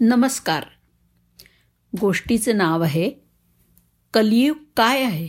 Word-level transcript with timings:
नमस्कार. 0.00 0.64
गोष्टीचं 2.00 2.56
नाव 2.56 2.82
आहे 2.82 3.10
कलियुग 4.14 4.56
काय 4.76 5.02
आहे? 5.02 5.28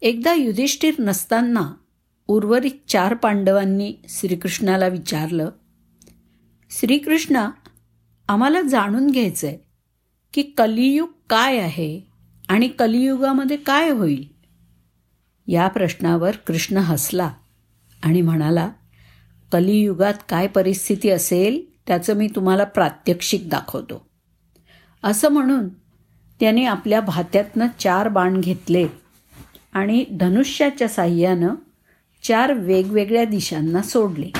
एकदा 0.00 0.32
युधिष्ठिर 0.32 0.94
नसताना 0.98 1.74
उर्वरित 2.28 2.70
चार 2.88 3.14
पांडवांनी 3.14 3.94
श्रीकृष्णाला 4.08 4.88
विचारलं 4.88 5.50
श्रीकृष्णा 6.70 7.50
आम्हाला 8.28 8.60
जाणून 8.60 9.10
घ्यायचं 9.10 9.46
आहे 9.46 9.58
की 10.32 10.42
कलियुग 10.42 11.08
काय 11.30 11.58
आहे 11.58 12.00
आणि 12.48 12.68
कलियुगामध्ये 12.68 13.56
काय 13.56 13.90
होईल? 13.90 14.28
या 15.46 15.68
प्रश्नावर 15.68 16.36
कृष्ण 16.36 16.76
हसला 16.76 17.32
आणि 18.02 18.20
म्हणाला 18.20 18.70
कलियुगात 19.52 20.14
काय 20.28 20.46
परिस्थिती 20.46 21.10
असेल 21.10 21.75
त्याचं 21.86 22.14
मी 22.14 22.28
तुम्हाला 22.28 22.64
प्रात्यक्षिक 22.64 23.48
दाखवतो. 23.48 24.06
असं 25.02 25.28
म्हणून 25.28 25.68
त्याने 26.40 26.64
आपल्या 26.64 27.00
भात्यातनं 27.00 27.66
चार 27.78 28.08
बाण 28.08 28.40
घेतले 28.40 28.86
आणि 29.72 30.04
धनुष्याच्या 30.10 30.88
साह्यानं 30.88 31.54
चार 32.22 32.52
वेगवेगळ्या 32.52 33.24
दिशांना 33.24 33.82
सोडले 33.82 34.30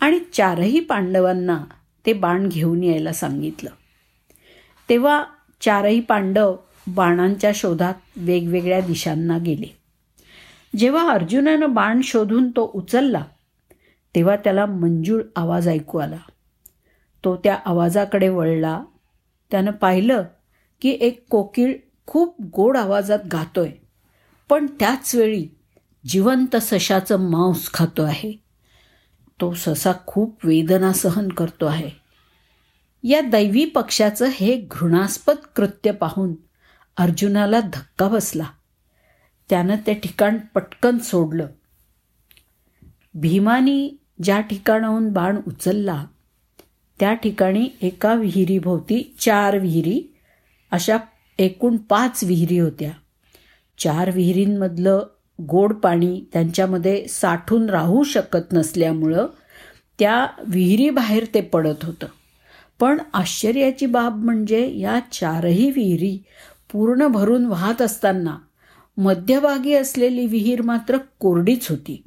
आणि 0.00 0.18
चारही 0.32 0.80
पांडवांना 0.80 1.64
ते 2.06 2.12
बाण 2.12 2.48
घेऊन 2.48 2.84
यायला 2.84 3.12
सांगितलं. 3.12 3.70
तेव्हा 4.88 5.24
चारही 5.60 6.00
पांडव 6.00 6.56
बाणांच्या 6.86 7.50
शोधात 7.54 7.94
वेगवेगळ्या 8.16 8.80
दिशांना 8.80 9.38
गेले. 9.38 9.76
जेव्हा 10.78 11.10
अर्जुनानं 11.10 11.74
बाण 11.74 12.00
शोधून 12.04 12.50
तो 12.50 12.70
उचलला 12.74 13.24
तेव्हा 14.14 14.36
त्याला 14.36 14.66
मंजूळ 14.66 15.22
आवाज 15.36 15.68
ऐकू 15.68 15.98
आला. 15.98 16.16
तो 17.24 17.36
त्या 17.36 17.58
आवाजाकडे 17.64 18.28
वळला. 18.28 18.82
त्यानं 19.50 19.70
पाहिलं 19.70 20.24
की 20.80 20.88
एक 21.00 21.26
कोकिळ 21.30 21.76
खूप 22.06 22.42
गोड 22.54 22.76
आवाजात 22.76 23.18
गातोय. 23.32 23.70
पण 24.48 24.66
त्याच 24.66 25.14
वेळी 25.14 25.48
जिवंत 26.06 26.56
सशाचं 26.56 27.16
मांस 27.16 27.72
खातो 27.74 28.02
आहे. 28.02 28.32
तो 29.40 29.54
ससा 29.54 29.92
खूप 30.06 30.46
वेदना 30.46 30.92
सहन 30.92 31.28
करतो 31.28 31.66
आहे. 31.66 31.90
या 33.04 33.20
दैवी 33.20 33.64
पक्षाचं 33.64 34.28
हे 34.32 34.66
घृणास्पद 34.70 35.36
कृत्य 35.56 35.92
पाहून 35.92 36.34
अर्जुनाला 36.96 37.60
धक्का 37.60 38.08
बसला. 38.08 38.44
त्यानं 39.50 39.76
ते 39.86 39.94
ठिकाण 39.94 40.38
पटकन 40.54 40.98
सोडलं. 40.98 41.46
भीमानी 43.14 43.96
ज्या 44.22 44.40
ठिकाणाहून 44.40 45.12
बाण 45.12 45.36
उचलला 45.46 46.04
त्या 47.00 47.14
ठिकाणी 47.14 47.68
एका 47.82 48.14
विहिरीभोवती 48.14 49.14
चार 49.20 49.58
विहिरी 49.58 50.02
अशा 50.70 50.96
एकूण 51.38 51.76
पाच 51.76 52.24
विहिरी 52.24 52.58
होत्या. 52.58 52.90
चार 53.78 54.10
विहिरींमधलं 54.10 55.06
गोड 55.42 55.74
पाणी 55.74 56.24
त्यांच्यामध्ये 56.32 57.08
साठून 57.08 57.70
राहू 57.70 58.02
शकत 58.02 58.52
नसल्यामुळं 58.52 59.26
त्या 59.98 60.26
विहिरीबाहेर 60.46 61.24
ते 61.34 61.40
पडत 61.40 61.84
होतं. 61.84 62.06
पण 62.80 62.98
आश्चर्याची 63.14 63.86
बाब 63.86 64.24
म्हणजे 64.24 64.78
या 64.78 65.00
चारही 65.12 65.70
विहिरी 65.70 66.22
पूर्ण 66.72 67.06
भरून 67.06 67.46
वाहत 67.46 67.82
असताना 67.82 68.36
मध्यभागी 68.96 69.74
असलेली 69.74 70.26
विहीर 70.26 70.62
मात्र 70.62 70.96
कोरडीच 71.18 71.70
होती. 71.70 72.02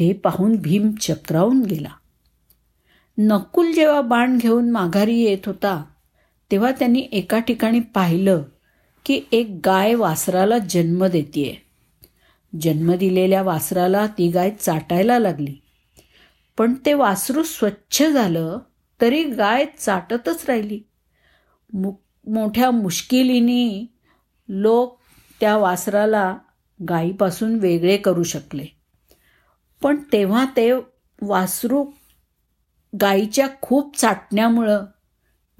ते 0.00 0.12
पाहून 0.12 0.56
भीम 0.56 0.90
चक्रावून 1.00 1.62
गेला. 1.62 1.88
नकुल 3.18 3.72
जेव्हा 3.72 4.00
बाण 4.00 4.38
घेऊन 4.38 4.70
माघारी 4.70 5.20
येत 5.20 5.38
होता 5.46 5.84
तेव्हा 6.50 6.72
त्यांनी 6.72 7.08
एका 7.12 7.38
ठिकाणी 7.38 7.80
पाहिलं 7.80 8.42
की 9.04 9.20
एक 9.32 9.60
गाय 9.64 9.94
वासराला 9.94 10.58
जन्म 10.58 11.06
देतीये. 11.06 11.54
जन्म 12.60 12.94
दिलेल्या 12.94 13.42
वासराला 13.42 14.06
ती 14.06 14.30
गाय 14.30 14.50
चाटायला 14.50 15.18
लागली. 15.18 15.54
पण 16.58 16.74
ते 16.86 16.94
वासरू 16.94 17.42
स्वच्छ 17.42 18.02
झालं 18.02 18.58
तरी 19.00 19.24
गाय 19.24 19.64
चाटतच 19.78 20.44
राहिली. 20.48 20.80
मु 21.72 21.92
मोठ्या 22.26 22.70
मुश्किलीने 22.70 23.94
लोक 24.48 24.98
त्या 25.40 25.56
वासराला 25.56 26.36
गायीपासून 26.88 27.54
वेगळे 27.54 27.96
करू 27.96 28.22
शकले. 28.22 28.64
पण 29.82 29.96
तेव्हा 30.12 30.44
ते 30.44 30.72
वासरू 31.22 31.84
गायीच्या 33.00 33.48
खूप 33.62 33.96
चाटण्यामुळं 33.98 34.84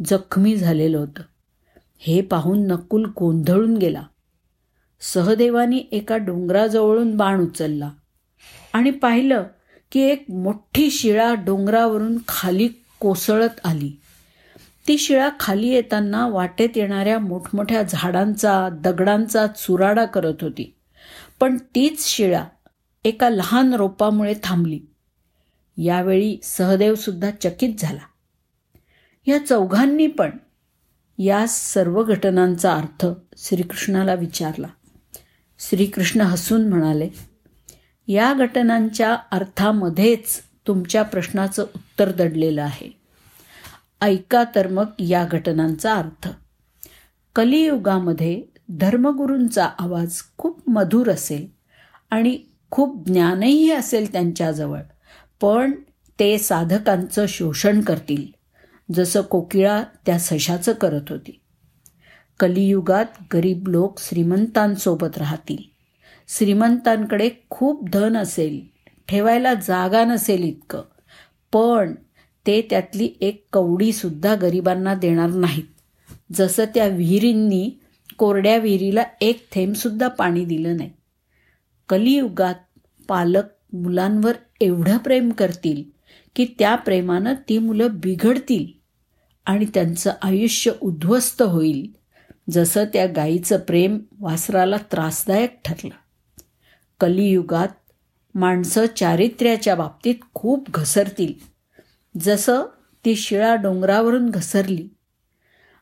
जखमी 0.04 0.56
झालेलं 0.56 0.98
होतं. 0.98 1.22
हे 1.98 2.20
पाहून 2.20 2.66
नकुल 2.66 3.12
गोंधळून 3.18 3.76
गेला. 3.76 4.02
सहदेवानी 5.00 5.84
एका 5.92 6.16
डोंगराजवळून 6.16 7.16
बाण 7.16 7.40
उचलला 7.40 7.90
आणि 8.72 8.90
पाहिलं 8.90 9.44
की 9.92 10.00
एक 10.00 10.24
मोठी 10.28 10.90
शिळा 10.90 11.34
डोंगरावरून 11.34 12.18
खाली 12.28 12.68
कोसळत 13.00 13.60
आली. 13.64 14.00
ती 14.88 14.98
शिळा 14.98 15.28
खाली 15.40 15.68
येताना 15.68 16.28
वाटेत 16.28 16.68
येणाऱ्या 16.76 17.18
मोठमोठ्या 17.18 17.82
झाडांचा 17.82 18.68
दगडांचा 18.72 19.46
चुराडा 19.46 20.04
करत 20.04 20.34
होती. 20.40 20.74
पण 21.40 21.56
तीच 21.56 22.06
शिळा 22.06 22.44
एका 23.04 23.30
लहान 23.30 23.74
रोपामुळे 23.74 24.34
थांबली. 24.42 24.80
यावेळी 25.76 26.38
सहदेवसुद्धा 26.42 27.30
चकित 27.30 27.74
झाला. 27.78 28.00
या 29.26 29.46
चौघांनी 29.46 30.06
पण 30.06 30.30
या 31.18 31.46
सर्व 31.46 32.04
घटनांचा 32.04 32.74
अर्थ 32.74 33.06
श्रीकृष्णाला 33.36 34.14
विचारला. 34.14 34.66
श्रीकृष्ण 35.58 36.20
हसून 36.20 36.68
म्हणाले 36.68 37.10
या 38.06 38.34
घटनांच्या 38.34 39.16
अर्थामध्येच 39.30 40.40
तुमच्या 40.66 41.02
प्रश्नाचं 41.02 41.62
उत्तर 41.62 42.12
दडलेलं 42.12 42.62
आहे. 42.62 42.96
ऐका 44.00 44.44
तर 44.54 44.68
मग 44.68 44.86
या 44.98 45.24
घटनांचा 45.24 45.94
अर्थ. 45.94 46.28
कलियुगामध्ये 47.36 48.42
धर्मगुरूंचा 48.68 49.70
आवाज 49.78 50.22
खूप 50.38 50.70
मधुर 50.70 51.10
असेल 51.10 51.46
आणि 52.10 52.38
खूप 52.70 53.08
ज्ञानही 53.08 53.70
असेल 53.70 54.12
त्यांच्याजवळ. 54.12 54.80
पण 55.40 55.72
ते 56.20 56.38
साधकांचं 56.38 57.26
शोषण 57.28 57.80
करतील 57.80 58.26
जसं 58.94 59.20
कोकिळा 59.20 59.82
त्या 60.06 60.18
सशाचं 60.18 60.72
करत 60.72 61.02
होती. 61.08 61.40
कलियुगात 62.40 63.04
गरीब 63.34 63.68
लोक 63.68 64.00
श्रीमंतांसोबत 64.00 65.18
राहतील. 65.18 65.56
श्रीमंतांकडे 66.28 67.30
खूप 67.50 67.88
धन 67.88 68.16
असेल 68.16 68.66
ठेवायला 69.08 69.54
जागा 69.54 70.04
नसेल 70.04 70.42
इतकं 70.42 70.82
पण 71.52 71.94
ते 72.46 72.66
त्यातली 72.70 73.08
एक 73.20 73.46
कवडीसुद्धा 73.52 74.34
गरिबांना 74.34 74.94
देणार 74.94 75.30
नाहीत. 75.30 75.64
जसं 76.32 76.64
त्या 76.64 76.86
विहिरींनी 76.86 77.70
कोरड्या 78.18 78.56
विहिरीला 78.56 79.02
एक 79.20 79.46
थेंबसुद्धा 79.52 80.08
पाणी 80.08 80.44
दिलं 80.44 80.76
नाही. 80.76 80.90
कलियुगात 81.88 82.54
पालक 83.08 83.44
मुलांवर 83.72 84.32
एवढं 84.60 84.98
प्रेम 84.98 85.30
करतील 85.30 85.84
की 86.36 86.46
त्या 86.58 86.74
प्रेमानं 86.74 87.34
ती 87.48 87.58
मुलं 87.58 87.88
बिघडतील 87.92 88.66
आणि 89.46 89.66
त्यांचं 89.74 90.12
आयुष्य 90.22 90.72
उद्ध्वस्त 90.80 91.42
होईल. 91.42 91.96
जसं 92.50 92.84
त्या 92.84 93.06
गाईचं 93.06 93.58
प्रेम 93.58 93.98
वासराला 94.20 94.76
त्रासदायक 94.76 95.60
ठरलं. 95.64 95.94
कलियुगात 97.00 97.68
माणसं 98.34 98.86
चारित्र्याच्या 98.96 99.74
बाबतीत 99.74 100.14
खूप 100.34 100.68
घसरतील. 100.74 101.32
जसं 102.20 102.62
ती 103.04 103.16
शिळा 103.16 103.54
डोंगरावरून 103.54 104.30
घसरली. 104.30 104.88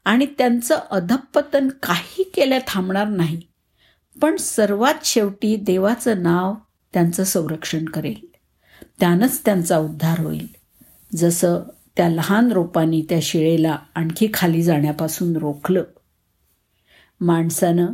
आणि 0.05 0.27
त्यांचं 0.27 0.79
अधपतन 0.91 1.69
काही 1.69 2.23
केल्या 2.23 2.59
थांबणार 2.67 3.09
नाही. 3.09 3.41
पण 4.23 4.37
सर्वात 4.37 4.95
शेवटी 5.05 5.57
देवाचं 5.57 6.23
नाव 6.23 6.55
त्यांचं 6.95 7.25
संरक्षण 7.25 7.85
करेल. 7.85 8.27
त्यानंच 9.01 9.41
त्यांचा 9.45 9.79
उद्धार 9.79 10.21
होईल. 10.21 10.47
जसं 11.17 11.61
त्या 11.97 12.09
लहान 12.09 12.53
रोपांनी 12.53 13.07
त्या 13.09 13.19
शिळेला 13.23 13.79
आणखी 13.95 14.29
खाली 14.35 14.63
जाण्यापासून 14.63 15.37
रोखलं. 15.37 15.83
माणसानं 17.21 17.87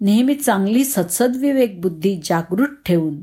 नेहमी 0.00 0.34
चांगली 0.34 0.84
सत्सद्विवेक 0.84 1.80
बुद्धी 1.80 2.20
जागृत 2.24 2.68
ठेवून 2.86 3.22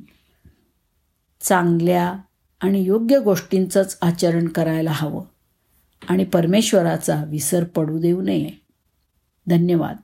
चांगल्या 1.41 2.15
आणि 2.59 2.81
योग्य 2.81 3.19
गोष्टींचंच 3.19 3.97
आचरण 4.01 4.47
करायला 4.47 4.91
हवं 4.93 5.23
आणि 6.09 6.23
परमेश्वराचा 6.23 7.23
विसर 7.27 7.63
पडू 7.63 7.99
देऊ 7.99 8.21
नये. 8.21 8.49
धन्यवाद. 9.47 9.97